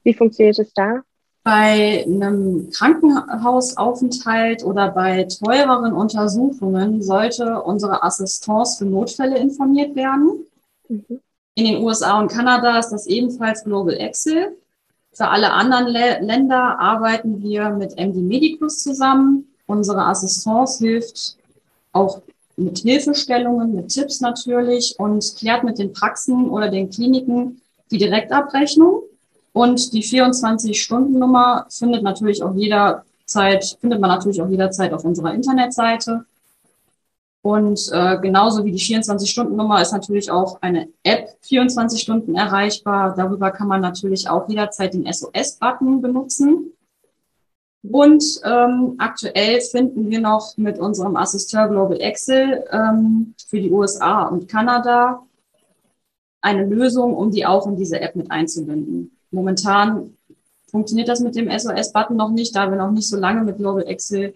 Wie 0.04 0.14
funktioniert 0.14 0.58
es 0.60 0.74
da? 0.74 1.02
Bei 1.44 2.06
einem 2.06 2.70
Krankenhausaufenthalt 2.72 4.64
oder 4.64 4.92
bei 4.92 5.24
teureren 5.24 5.94
Untersuchungen 5.94 7.02
sollte 7.02 7.62
unsere 7.64 8.04
Assistance 8.04 8.78
für 8.78 8.86
Notfälle 8.86 9.38
informiert 9.40 9.96
werden. 9.96 10.46
Mhm. 10.88 11.20
In 11.56 11.66
den 11.66 11.84
USA 11.84 12.20
und 12.20 12.32
Kanada 12.32 12.80
ist 12.80 12.90
das 12.90 13.08
ebenfalls 13.08 13.64
Global 13.64 13.96
Excel. 13.96 14.56
Für 15.14 15.28
alle 15.28 15.52
anderen 15.52 15.88
Le 15.88 16.20
Länder 16.22 16.80
arbeiten 16.80 17.42
wir 17.44 17.70
mit 17.72 17.98
MD 17.98 18.16
Medicus 18.16 18.80
zusammen. 18.80 19.48
Unsere 19.66 20.06
Assistance 20.06 20.84
hilft 20.84 21.36
auch 21.92 22.22
mit 22.56 22.80
Hilfestellungen, 22.80 23.76
mit 23.76 23.90
Tipps 23.90 24.22
natürlich 24.22 24.96
und 24.98 25.36
klärt 25.38 25.64
mit 25.64 25.80
den 25.80 25.92
Praxen 25.92 26.50
oder 26.50 26.70
den 26.70 26.90
Kliniken 26.90 27.62
die 27.90 27.98
Direktabrechnung. 27.98 29.04
Und 29.54 29.92
die 29.92 30.04
24-Stunden-Nummer 30.04 31.66
findet 31.70 32.04
natürlich 32.04 32.42
auch 32.42 32.56
jederzeit, 32.56 33.78
findet 33.82 34.00
man 34.00 34.10
natürlich 34.12 34.42
auch 34.42 34.50
jederzeit 34.50 34.94
auf 34.94 35.04
unserer 35.04 35.34
Internetseite. 35.34 36.26
Und 37.44 37.90
äh, 37.92 38.20
genauso 38.20 38.64
wie 38.66 38.72
die 38.72 38.80
24-Stunden-Nummer 38.80 39.82
ist 39.82 39.92
natürlich 39.92 40.30
auch 40.30 40.62
eine 40.62 40.90
App 41.04 41.36
24 41.42 42.00
Stunden 42.00 42.36
erreichbar. 42.36 43.16
Darüber 43.16 43.50
kann 43.50 43.68
man 43.68 43.82
natürlich 43.82 44.30
auch 44.30 44.48
jederzeit 44.48 44.94
den 44.94 45.12
SOS-Button 45.12 46.02
benutzen. 46.02 46.72
Und 47.84 48.24
ähm, 48.44 48.94
aktuell 49.00 49.60
finden 49.62 50.08
wir 50.12 50.22
noch 50.22 50.56
mit 50.58 50.78
unserem 50.78 51.16
Assisteur 51.16 51.68
Global 51.68 52.00
Excel 52.00 52.64
ähm, 52.72 53.34
für 53.48 53.60
die 53.60 53.72
USA 53.72 54.28
und 54.28 54.48
Kanada 54.48 55.24
eine 56.42 56.66
Lösung, 56.66 57.16
um 57.16 57.32
die 57.32 57.46
auch 57.46 57.66
in 57.66 57.76
diese 57.76 58.00
App 58.00 58.16
mit 58.16 58.30
einzubinden. 58.30 59.18
Momentan 59.32 60.16
funktioniert 60.70 61.10
das 61.10 61.22
mit 61.22 61.36
dem 61.36 61.50
SOS-Button 61.50 62.16
noch 62.16 62.30
nicht, 62.30 62.56
da 62.56 62.70
wir 62.70 62.78
noch 62.78 62.92
nicht 62.92 63.10
so 63.10 63.18
lange 63.18 63.44
mit 63.44 63.58
Global 63.58 63.88
Excel 63.88 64.36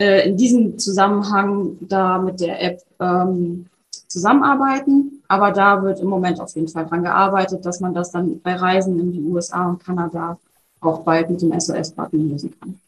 äh, 0.00 0.28
in 0.28 0.36
diesem 0.36 0.78
Zusammenhang 0.78 1.76
da 1.80 2.18
mit 2.18 2.40
der 2.40 2.62
App 2.62 2.82
ähm, 3.00 3.66
zusammenarbeiten. 4.06 5.22
Aber 5.28 5.52
da 5.52 5.82
wird 5.82 6.00
im 6.00 6.08
Moment 6.08 6.40
auf 6.40 6.54
jeden 6.54 6.68
Fall 6.68 6.86
dran 6.86 7.02
gearbeitet, 7.02 7.64
dass 7.66 7.80
man 7.80 7.94
das 7.94 8.12
dann 8.12 8.40
bei 8.40 8.54
Reisen 8.54 8.98
in 8.98 9.12
die 9.12 9.22
USA 9.22 9.68
und 9.68 9.84
Kanada 9.84 10.38
auch 10.80 11.00
bald 11.00 11.30
mit 11.30 11.42
dem 11.42 11.58
SOS-Button 11.58 12.30
lösen 12.30 12.54
kann. 12.58 12.80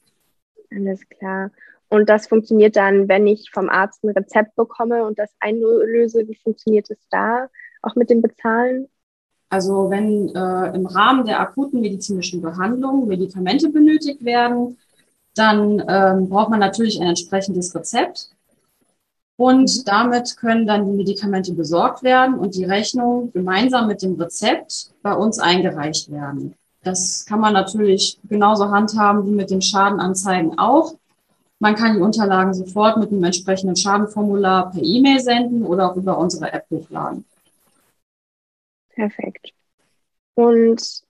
Alles 0.70 1.00
klar. 1.08 1.50
Und 1.88 2.08
das 2.08 2.28
funktioniert 2.28 2.76
dann, 2.76 3.08
wenn 3.08 3.26
ich 3.26 3.50
vom 3.52 3.68
Arzt 3.68 4.04
ein 4.04 4.10
Rezept 4.10 4.54
bekomme 4.54 5.04
und 5.04 5.18
das 5.18 5.30
einlöse. 5.40 6.26
Wie 6.28 6.36
funktioniert 6.36 6.88
es 6.88 6.98
da? 7.10 7.48
Auch 7.82 7.96
mit 7.96 8.10
dem 8.10 8.22
Bezahlen? 8.22 8.86
Also 9.48 9.90
wenn 9.90 10.28
äh, 10.28 10.76
im 10.76 10.86
Rahmen 10.86 11.26
der 11.26 11.40
akuten 11.40 11.80
medizinischen 11.80 12.40
Behandlung 12.40 13.08
Medikamente 13.08 13.68
benötigt 13.68 14.24
werden, 14.24 14.78
dann 15.34 15.82
ähm, 15.88 16.28
braucht 16.28 16.50
man 16.50 16.60
natürlich 16.60 17.00
ein 17.00 17.08
entsprechendes 17.08 17.74
Rezept. 17.74 18.30
Und 19.36 19.88
damit 19.88 20.36
können 20.36 20.66
dann 20.66 20.86
die 20.86 20.96
Medikamente 20.96 21.54
besorgt 21.54 22.02
werden 22.02 22.34
und 22.38 22.54
die 22.54 22.64
Rechnung 22.64 23.32
gemeinsam 23.32 23.86
mit 23.86 24.02
dem 24.02 24.20
Rezept 24.20 24.92
bei 25.02 25.14
uns 25.14 25.38
eingereicht 25.38 26.10
werden. 26.10 26.54
Das 26.82 27.24
kann 27.26 27.40
man 27.40 27.54
natürlich 27.54 28.18
genauso 28.28 28.70
handhaben 28.70 29.26
wie 29.26 29.34
mit 29.34 29.50
den 29.50 29.62
Schadenanzeigen 29.62 30.58
auch. 30.58 30.94
Man 31.58 31.74
kann 31.74 31.94
die 31.94 32.02
Unterlagen 32.02 32.54
sofort 32.54 32.96
mit 32.96 33.10
einem 33.10 33.24
entsprechenden 33.24 33.76
Schadenformular 33.76 34.70
per 34.70 34.82
E-Mail 34.82 35.20
senden 35.20 35.64
oder 35.64 35.90
auch 35.90 35.96
über 35.96 36.18
unsere 36.18 36.52
App 36.52 36.64
hochladen. 36.70 37.24
Perfekt. 38.94 39.52
Und 40.34 41.02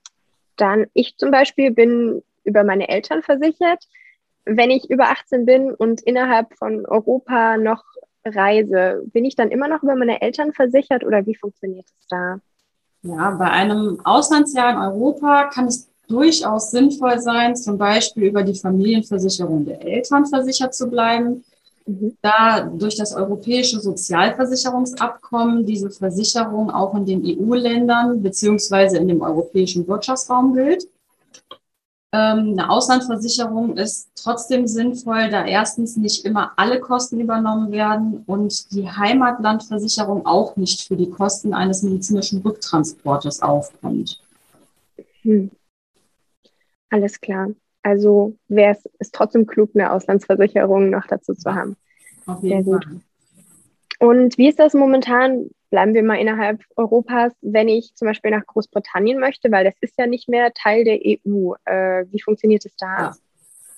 dann, 0.56 0.86
ich 0.92 1.16
zum 1.16 1.30
Beispiel 1.30 1.70
bin 1.70 2.22
über 2.44 2.64
meine 2.64 2.88
Eltern 2.88 3.22
versichert. 3.22 3.86
Wenn 4.52 4.70
ich 4.70 4.90
über 4.90 5.10
18 5.10 5.46
bin 5.46 5.72
und 5.72 6.00
innerhalb 6.00 6.52
von 6.56 6.84
Europa 6.84 7.56
noch 7.56 7.84
reise, 8.24 9.02
bin 9.06 9.24
ich 9.24 9.36
dann 9.36 9.50
immer 9.50 9.68
noch 9.68 9.84
über 9.84 9.94
meine 9.94 10.20
Eltern 10.22 10.52
versichert 10.52 11.04
oder 11.04 11.24
wie 11.24 11.36
funktioniert 11.36 11.86
es 11.86 12.06
da? 12.08 12.40
Ja, 13.02 13.30
bei 13.30 13.48
einem 13.48 14.00
Auslandsjahr 14.02 14.72
in 14.72 14.78
Europa 14.78 15.44
kann 15.44 15.66
es 15.66 15.88
durchaus 16.08 16.72
sinnvoll 16.72 17.20
sein, 17.20 17.54
zum 17.54 17.78
Beispiel 17.78 18.24
über 18.24 18.42
die 18.42 18.58
Familienversicherung 18.58 19.64
der 19.64 19.82
Eltern 19.82 20.26
versichert 20.26 20.74
zu 20.74 20.90
bleiben, 20.90 21.44
mhm. 21.86 22.16
da 22.20 22.62
durch 22.62 22.96
das 22.96 23.14
europäische 23.14 23.78
Sozialversicherungsabkommen 23.78 25.64
diese 25.64 25.90
Versicherung 25.90 26.70
auch 26.70 26.94
in 26.96 27.06
den 27.06 27.22
EU-Ländern 27.24 28.20
beziehungsweise 28.20 28.98
in 28.98 29.06
dem 29.06 29.22
europäischen 29.22 29.86
Wirtschaftsraum 29.86 30.54
gilt. 30.54 30.88
Ähm, 32.12 32.58
eine 32.58 32.68
Auslandsversicherung 32.70 33.76
ist 33.76 34.10
trotzdem 34.16 34.66
sinnvoll, 34.66 35.28
da 35.30 35.46
erstens 35.46 35.96
nicht 35.96 36.24
immer 36.24 36.52
alle 36.56 36.80
Kosten 36.80 37.20
übernommen 37.20 37.70
werden 37.70 38.24
und 38.26 38.72
die 38.72 38.90
Heimatlandversicherung 38.90 40.26
auch 40.26 40.56
nicht 40.56 40.88
für 40.88 40.96
die 40.96 41.08
Kosten 41.08 41.54
eines 41.54 41.82
medizinischen 41.82 42.42
Rücktransportes 42.42 43.42
aufkommt. 43.42 44.20
Hm. 45.22 45.50
Alles 46.90 47.20
klar. 47.20 47.50
Also 47.82 48.36
wäre 48.48 48.72
es 48.72 48.84
ist 48.98 49.14
trotzdem 49.14 49.46
klug, 49.46 49.70
eine 49.74 49.92
Auslandsversicherung 49.92 50.90
noch 50.90 51.06
dazu 51.06 51.34
zu 51.34 51.54
haben. 51.54 51.76
Auf 52.26 52.42
jeden 52.42 52.64
Sehr 52.64 52.72
gut. 52.72 52.84
Fall. 52.84 53.00
Und 54.00 54.36
wie 54.36 54.48
ist 54.48 54.58
das 54.58 54.74
momentan? 54.74 55.50
Bleiben 55.70 55.94
wir 55.94 56.02
mal 56.02 56.18
innerhalb 56.18 56.62
Europas, 56.76 57.32
wenn 57.40 57.68
ich 57.68 57.94
zum 57.94 58.06
Beispiel 58.06 58.30
nach 58.30 58.46
Großbritannien 58.46 59.18
möchte, 59.18 59.50
weil 59.50 59.64
das 59.64 59.74
ist 59.80 59.96
ja 59.98 60.06
nicht 60.06 60.28
mehr 60.28 60.52
Teil 60.52 60.84
der 60.84 60.98
EU. 61.04 61.54
Äh, 61.64 62.06
wie 62.10 62.20
funktioniert 62.20 62.66
es 62.66 62.76
da? 62.76 62.98
Ja. 62.98 63.16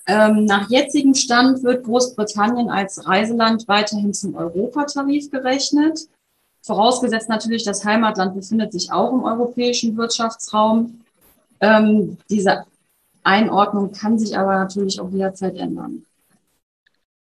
Ähm, 0.05 0.45
nach 0.45 0.69
jetzigem 0.69 1.13
Stand 1.13 1.63
wird 1.63 1.85
Großbritannien 1.85 2.69
als 2.69 3.07
Reiseland 3.07 3.67
weiterhin 3.67 4.13
zum 4.13 4.35
Europatarif 4.35 5.31
gerechnet. 5.31 6.09
Vorausgesetzt 6.61 7.29
natürlich, 7.29 7.63
das 7.63 7.85
Heimatland 7.85 8.35
befindet 8.35 8.73
sich 8.73 8.91
auch 8.91 9.13
im 9.13 9.23
europäischen 9.23 9.95
Wirtschaftsraum. 9.95 11.01
Ähm, 11.61 12.17
diese 12.29 12.65
Einordnung 13.23 13.91
kann 13.91 14.19
sich 14.19 14.37
aber 14.37 14.55
natürlich 14.55 14.99
auch 14.99 15.09
jederzeit 15.09 15.55
ändern. 15.55 16.05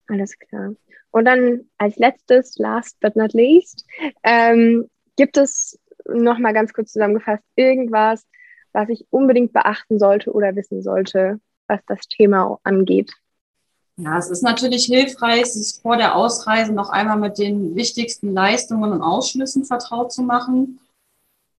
Alles 0.08 0.38
klar. 0.38 0.72
Und 1.10 1.24
dann 1.24 1.66
als 1.78 1.96
letztes, 1.96 2.56
last 2.58 2.98
but 3.00 3.16
not 3.16 3.32
least, 3.32 3.84
ähm, 4.22 4.88
gibt 5.16 5.36
es 5.36 5.78
noch 6.06 6.38
mal 6.38 6.52
ganz 6.52 6.72
kurz 6.72 6.92
zusammengefasst 6.92 7.44
irgendwas, 7.56 8.26
was 8.72 8.88
ich 8.88 9.06
unbedingt 9.10 9.52
beachten 9.52 9.98
sollte 9.98 10.32
oder 10.32 10.54
wissen 10.54 10.82
sollte, 10.82 11.40
was 11.66 11.80
das 11.86 12.06
Thema 12.08 12.58
angeht? 12.62 13.12
Ja, 13.96 14.16
es 14.16 14.30
ist 14.30 14.42
natürlich 14.42 14.86
hilfreich, 14.86 15.46
sich 15.46 15.80
vor 15.82 15.96
der 15.96 16.16
Ausreise 16.16 16.72
noch 16.72 16.88
einmal 16.88 17.18
mit 17.18 17.38
den 17.38 17.74
wichtigsten 17.74 18.32
Leistungen 18.32 18.92
und 18.92 19.02
Ausschlüssen 19.02 19.64
vertraut 19.64 20.12
zu 20.12 20.22
machen. 20.22 20.80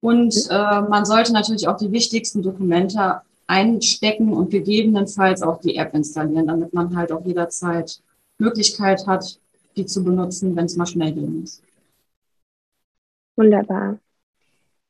Und 0.00 0.35
mhm. 0.35 0.50
äh, 0.50 0.80
man 0.83 1.04
sollte 1.04 1.33
natürlich 1.33 1.69
auch 1.69 1.76
die 1.76 1.92
wichtigsten 1.92 2.42
Dokumente 2.42 3.21
einstecken 3.47 4.33
und 4.33 4.50
gegebenenfalls 4.50 5.42
auch 5.42 5.61
die 5.61 5.76
App 5.76 5.92
installieren, 5.92 6.47
damit 6.47 6.73
man 6.73 6.97
halt 6.97 7.12
auch 7.12 7.25
jederzeit 7.26 8.00
Möglichkeit 8.40 9.06
hat, 9.06 9.38
die 9.76 9.87
zu 9.87 10.04
benutzen, 10.04 10.56
wenn 10.56 10.64
es 10.64 10.76
mal 10.76 10.87
schnell 10.87 11.12
gehen 11.12 11.40
muss. 11.40 11.62
Wunderbar. 13.37 13.99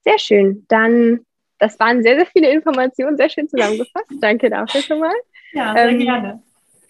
Sehr 0.04 0.18
schön. 0.18 0.64
Dann, 0.68 1.20
das 1.58 1.78
waren 1.78 2.02
sehr, 2.02 2.16
sehr 2.16 2.26
viele 2.26 2.50
Informationen, 2.50 3.16
sehr 3.16 3.28
schön 3.28 3.48
zusammengefasst. 3.48 4.10
Danke 4.20 4.50
dafür 4.50 4.80
schon 4.80 5.00
mal. 5.00 5.14
Ja, 5.52 5.74
sehr 5.74 5.90
ähm, 5.90 5.98
gerne. 5.98 6.42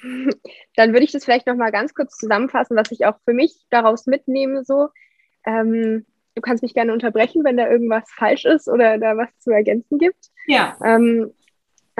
Dann 0.76 0.92
würde 0.92 1.04
ich 1.04 1.12
das 1.12 1.24
vielleicht 1.24 1.46
noch 1.46 1.56
mal 1.56 1.72
ganz 1.72 1.94
kurz 1.94 2.16
zusammenfassen, 2.16 2.76
was 2.76 2.90
ich 2.90 3.04
auch 3.04 3.18
für 3.24 3.34
mich 3.34 3.52
daraus 3.70 4.06
mitnehme. 4.06 4.64
So, 4.64 4.88
ähm, 5.44 6.06
du 6.34 6.40
kannst 6.40 6.62
mich 6.62 6.74
gerne 6.74 6.92
unterbrechen, 6.92 7.44
wenn 7.44 7.56
da 7.56 7.68
irgendwas 7.68 8.04
falsch 8.14 8.44
ist 8.44 8.68
oder 8.68 8.98
da 8.98 9.16
was 9.16 9.28
zu 9.40 9.50
ergänzen 9.50 9.98
gibt. 9.98 10.30
Ja. 10.46 10.76
Ähm, 10.82 11.32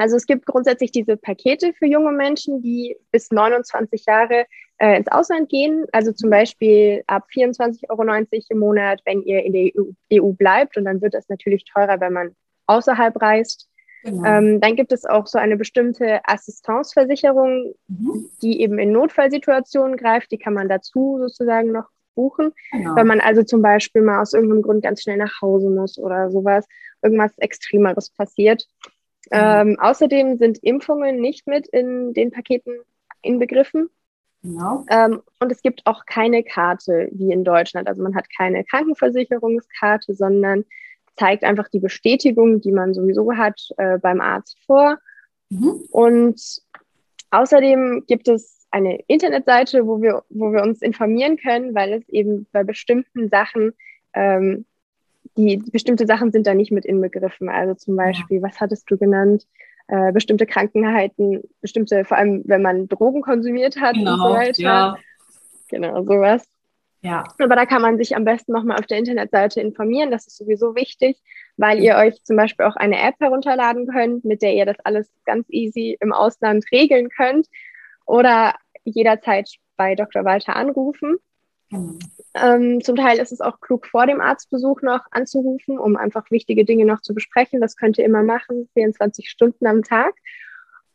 also 0.00 0.16
es 0.16 0.24
gibt 0.26 0.46
grundsätzlich 0.46 0.92
diese 0.92 1.18
Pakete 1.18 1.74
für 1.74 1.84
junge 1.84 2.12
Menschen, 2.12 2.62
die 2.62 2.96
bis 3.12 3.30
29 3.30 4.06
Jahre 4.06 4.46
äh, 4.78 4.96
ins 4.96 5.08
Ausland 5.08 5.50
gehen. 5.50 5.84
Also 5.92 6.12
zum 6.12 6.30
Beispiel 6.30 7.02
ab 7.06 7.26
24,90 7.34 7.90
Euro 7.90 8.02
im 8.48 8.58
Monat, 8.58 9.02
wenn 9.04 9.22
ihr 9.22 9.44
in 9.44 9.52
der 9.52 9.70
EU, 9.76 9.90
EU, 10.10 10.32
bleibt. 10.32 10.78
Und 10.78 10.86
dann 10.86 11.02
wird 11.02 11.12
das 11.12 11.28
natürlich 11.28 11.64
teurer, 11.64 12.00
wenn 12.00 12.14
man 12.14 12.34
außerhalb 12.66 13.20
reist. 13.20 13.68
Genau. 14.02 14.24
Ähm, 14.24 14.60
dann 14.62 14.74
gibt 14.74 14.92
es 14.92 15.04
auch 15.04 15.26
so 15.26 15.38
eine 15.38 15.58
bestimmte 15.58 16.20
Assistanceversicherung, 16.24 17.74
mhm. 17.88 18.30
die 18.40 18.62
eben 18.62 18.78
in 18.78 18.92
Notfallsituationen 18.92 19.98
greift. 19.98 20.32
Die 20.32 20.38
kann 20.38 20.54
man 20.54 20.70
dazu 20.70 21.18
sozusagen 21.20 21.72
noch 21.72 21.90
buchen. 22.14 22.52
Genau. 22.72 22.96
Wenn 22.96 23.06
man 23.06 23.20
also 23.20 23.42
zum 23.42 23.60
Beispiel 23.60 24.00
mal 24.00 24.22
aus 24.22 24.32
irgendeinem 24.32 24.62
Grund 24.62 24.82
ganz 24.82 25.02
schnell 25.02 25.18
nach 25.18 25.42
Hause 25.42 25.68
muss 25.68 25.98
oder 25.98 26.30
sowas, 26.30 26.66
irgendwas 27.02 27.36
Extremeres 27.36 28.08
passiert. 28.08 28.66
Mhm. 29.26 29.38
Ähm, 29.38 29.76
außerdem 29.80 30.38
sind 30.38 30.58
Impfungen 30.58 31.20
nicht 31.20 31.46
mit 31.46 31.66
in 31.68 32.14
den 32.14 32.30
Paketen 32.30 32.74
inbegriffen. 33.22 33.90
Genau. 34.42 34.84
Ähm, 34.88 35.22
und 35.40 35.52
es 35.52 35.60
gibt 35.60 35.82
auch 35.84 36.06
keine 36.06 36.42
Karte 36.42 37.08
wie 37.12 37.30
in 37.30 37.44
Deutschland. 37.44 37.88
Also 37.88 38.02
man 38.02 38.14
hat 38.14 38.26
keine 38.34 38.64
Krankenversicherungskarte, 38.64 40.14
sondern 40.14 40.64
zeigt 41.16 41.44
einfach 41.44 41.68
die 41.68 41.80
Bestätigung, 41.80 42.60
die 42.60 42.72
man 42.72 42.94
sowieso 42.94 43.36
hat, 43.36 43.60
äh, 43.76 43.98
beim 43.98 44.20
Arzt 44.20 44.58
vor. 44.64 44.98
Mhm. 45.50 45.82
Und 45.90 46.40
außerdem 47.30 48.04
gibt 48.06 48.28
es 48.28 48.66
eine 48.70 49.00
Internetseite, 49.06 49.86
wo 49.86 50.00
wir, 50.00 50.22
wo 50.30 50.52
wir 50.52 50.62
uns 50.62 50.80
informieren 50.80 51.36
können, 51.36 51.74
weil 51.74 51.92
es 51.92 52.08
eben 52.08 52.46
bei 52.52 52.64
bestimmten 52.64 53.28
Sachen 53.28 53.72
ähm, 54.14 54.64
die 55.46 55.70
bestimmte 55.70 56.06
Sachen 56.06 56.32
sind 56.32 56.46
da 56.46 56.54
nicht 56.54 56.72
mit 56.72 56.84
inbegriffen. 56.84 57.48
Also 57.48 57.74
zum 57.74 57.96
Beispiel, 57.96 58.38
ja. 58.38 58.42
was 58.42 58.60
hattest 58.60 58.90
du 58.90 58.96
genannt? 58.96 59.46
Äh, 59.88 60.12
bestimmte 60.12 60.46
Krankheiten, 60.46 61.42
bestimmte, 61.60 62.04
vor 62.04 62.16
allem 62.16 62.42
wenn 62.46 62.62
man 62.62 62.88
Drogen 62.88 63.22
konsumiert 63.22 63.80
hat 63.80 63.94
genau, 63.94 64.12
und 64.12 64.18
so 64.20 64.34
weiter. 64.34 64.62
Ja. 64.62 64.98
Genau, 65.68 66.02
sowas. 66.04 66.44
Ja. 67.02 67.24
Aber 67.38 67.56
da 67.56 67.64
kann 67.64 67.80
man 67.80 67.96
sich 67.96 68.14
am 68.14 68.24
besten 68.24 68.52
nochmal 68.52 68.78
auf 68.78 68.86
der 68.86 68.98
Internetseite 68.98 69.60
informieren. 69.60 70.10
Das 70.10 70.26
ist 70.26 70.36
sowieso 70.36 70.74
wichtig, 70.74 71.16
weil 71.56 71.80
ihr 71.80 71.96
euch 71.96 72.22
zum 72.24 72.36
Beispiel 72.36 72.66
auch 72.66 72.76
eine 72.76 73.00
App 73.00 73.14
herunterladen 73.20 73.86
könnt, 73.86 74.24
mit 74.24 74.42
der 74.42 74.54
ihr 74.54 74.66
das 74.66 74.78
alles 74.84 75.10
ganz 75.24 75.46
easy 75.48 75.96
im 76.00 76.12
Ausland 76.12 76.64
regeln 76.70 77.08
könnt 77.08 77.48
oder 78.06 78.54
jederzeit 78.84 79.48
bei 79.76 79.94
Dr. 79.94 80.24
Walter 80.24 80.56
anrufen. 80.56 81.16
Ähm, 82.34 82.80
zum 82.82 82.96
Teil 82.96 83.18
ist 83.18 83.32
es 83.32 83.40
auch 83.40 83.60
klug, 83.60 83.86
vor 83.86 84.06
dem 84.06 84.20
Arztbesuch 84.20 84.82
noch 84.82 85.04
anzurufen, 85.10 85.78
um 85.78 85.96
einfach 85.96 86.30
wichtige 86.30 86.64
Dinge 86.64 86.84
noch 86.84 87.00
zu 87.00 87.14
besprechen. 87.14 87.60
Das 87.60 87.76
könnt 87.76 87.98
ihr 87.98 88.04
immer 88.04 88.22
machen, 88.22 88.68
24 88.74 89.28
Stunden 89.28 89.66
am 89.66 89.82
Tag. 89.82 90.14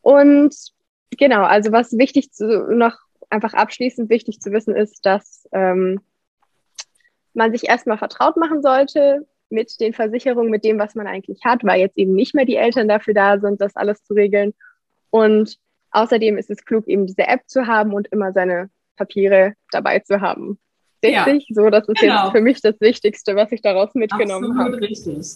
Und 0.02 0.56
genau, 1.18 1.44
also 1.44 1.72
was 1.72 1.98
wichtig 1.98 2.32
zu, 2.32 2.46
noch 2.70 2.98
einfach 3.30 3.54
abschließend 3.54 4.10
wichtig 4.10 4.40
zu 4.40 4.52
wissen 4.52 4.76
ist, 4.76 5.06
dass 5.06 5.48
ähm, 5.52 6.00
man 7.34 7.52
sich 7.52 7.68
erstmal 7.68 7.98
vertraut 7.98 8.38
machen 8.38 8.62
sollte 8.62 9.28
mit 9.50 9.80
den 9.80 9.94
Versicherungen, 9.94 10.52
mit 10.52 10.64
dem, 10.64 10.80
was 10.80 10.96
man 10.96 11.08
eigentlich 11.08 11.44
hat, 11.44 11.64
weil 11.64 11.80
jetzt 11.80 11.98
eben 11.98 12.14
nicht 12.14 12.34
mehr 12.34 12.46
die 12.46 12.56
Eltern 12.56 12.88
dafür 12.88 13.14
da 13.14 13.40
sind, 13.40 13.62
das 13.62 13.76
alles 13.76 14.04
zu 14.04 14.14
regeln. 14.14 14.54
Und 15.10 15.60
außerdem 15.92 16.38
ist 16.38 16.50
es 16.50 16.66
klug, 16.66 16.88
eben 16.88 17.06
diese 17.06 17.28
App 17.28 17.42
zu 17.48 17.68
haben 17.68 17.94
und 17.94 18.08
immer 18.08 18.34
seine 18.34 18.70
Papiere 18.96 19.54
dabei 19.72 20.00
zu 20.00 20.22
haben. 20.22 20.60
Richtig? 21.06 21.46
Ja, 21.50 21.56
so, 21.56 21.70
das 21.70 21.88
ist 21.88 22.00
genau. 22.00 22.24
jetzt 22.24 22.32
für 22.32 22.42
mich 22.42 22.62
das 22.62 22.80
Wichtigste, 22.82 23.36
was 23.36 23.52
ich 23.52 23.62
daraus 23.62 23.94
mitgenommen 23.94 24.58
habe. 24.58 24.80
richtig. 24.82 25.18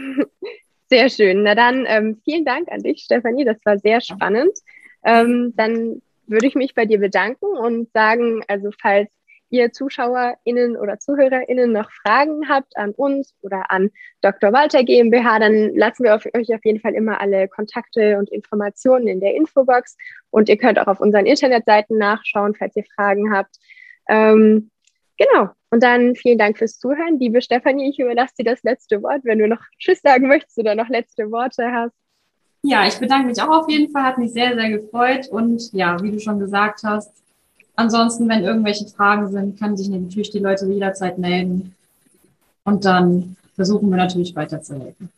Sehr 0.90 1.08
schön. 1.08 1.44
Na 1.44 1.54
dann, 1.54 1.84
ähm, 1.86 2.20
vielen 2.24 2.44
Dank 2.44 2.70
an 2.70 2.82
dich, 2.82 3.02
Stefanie. 3.02 3.44
Das 3.44 3.58
war 3.64 3.78
sehr 3.78 4.00
spannend. 4.00 4.58
Ähm, 5.04 5.54
dann 5.56 6.02
würde 6.26 6.48
ich 6.48 6.56
mich 6.56 6.74
bei 6.74 6.84
dir 6.84 6.98
bedanken 6.98 7.46
und 7.46 7.92
sagen, 7.92 8.42
also 8.48 8.70
falls 8.80 9.08
ihr 9.50 9.72
ZuschauerInnen 9.72 10.76
oder 10.76 10.98
ZuhörerInnen 10.98 11.72
noch 11.72 11.90
Fragen 11.90 12.48
habt 12.48 12.76
an 12.76 12.92
uns 12.92 13.34
oder 13.42 13.70
an 13.70 13.90
Dr. 14.20 14.52
Walter 14.52 14.84
GmbH, 14.84 15.38
dann 15.38 15.74
lassen 15.74 16.04
wir 16.04 16.14
auf, 16.14 16.24
euch 16.34 16.54
auf 16.54 16.64
jeden 16.64 16.80
Fall 16.80 16.94
immer 16.94 17.20
alle 17.20 17.48
Kontakte 17.48 18.18
und 18.18 18.30
Informationen 18.30 19.08
in 19.08 19.20
der 19.20 19.34
Infobox 19.34 19.96
und 20.30 20.48
ihr 20.48 20.56
könnt 20.56 20.78
auch 20.78 20.86
auf 20.86 21.00
unseren 21.00 21.26
Internetseiten 21.26 21.98
nachschauen, 21.98 22.54
falls 22.54 22.76
ihr 22.76 22.84
Fragen 22.94 23.32
habt. 23.32 23.56
Ähm, 24.10 24.70
genau. 25.16 25.50
Und 25.70 25.82
dann 25.84 26.16
vielen 26.16 26.36
Dank 26.36 26.58
fürs 26.58 26.78
Zuhören. 26.78 27.18
Liebe 27.20 27.40
Stefanie, 27.40 27.90
ich 27.90 28.00
überlasse 28.00 28.34
dir 28.40 28.44
das 28.44 28.62
letzte 28.64 29.00
Wort, 29.02 29.20
wenn 29.22 29.38
du 29.38 29.46
noch 29.46 29.62
Tschüss 29.78 30.00
sagen 30.02 30.26
möchtest 30.26 30.58
oder 30.58 30.74
noch 30.74 30.88
letzte 30.88 31.30
Worte 31.30 31.70
hast. 31.70 31.94
Ja, 32.62 32.86
ich 32.86 32.98
bedanke 32.98 33.28
mich 33.28 33.40
auch 33.40 33.62
auf 33.62 33.70
jeden 33.70 33.90
Fall, 33.90 34.02
hat 34.02 34.18
mich 34.18 34.32
sehr, 34.32 34.54
sehr 34.54 34.68
gefreut. 34.68 35.28
Und 35.28 35.72
ja, 35.72 35.96
wie 36.02 36.10
du 36.10 36.18
schon 36.18 36.40
gesagt 36.40 36.82
hast, 36.82 37.12
ansonsten, 37.76 38.28
wenn 38.28 38.42
irgendwelche 38.42 38.86
Fragen 38.88 39.28
sind, 39.28 39.58
können 39.58 39.76
sich 39.76 39.88
natürlich 39.88 40.30
die 40.30 40.40
Leute 40.40 40.66
jederzeit 40.66 41.16
melden. 41.16 41.74
Und 42.64 42.84
dann 42.84 43.36
versuchen 43.54 43.88
wir 43.90 43.96
natürlich 43.96 44.34
weiterzuhelfen. 44.34 45.08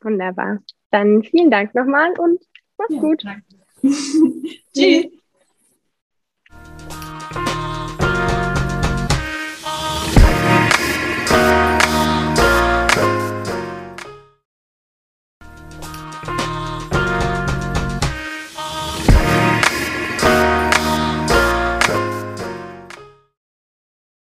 Wunderbar. 0.00 0.58
Dann 0.90 1.22
vielen 1.22 1.50
Dank 1.50 1.74
nochmal 1.74 2.12
und 2.18 2.40
mach's 2.78 2.94
ja, 2.94 3.00
gut. 3.00 3.24
Tschüss. 4.74 5.06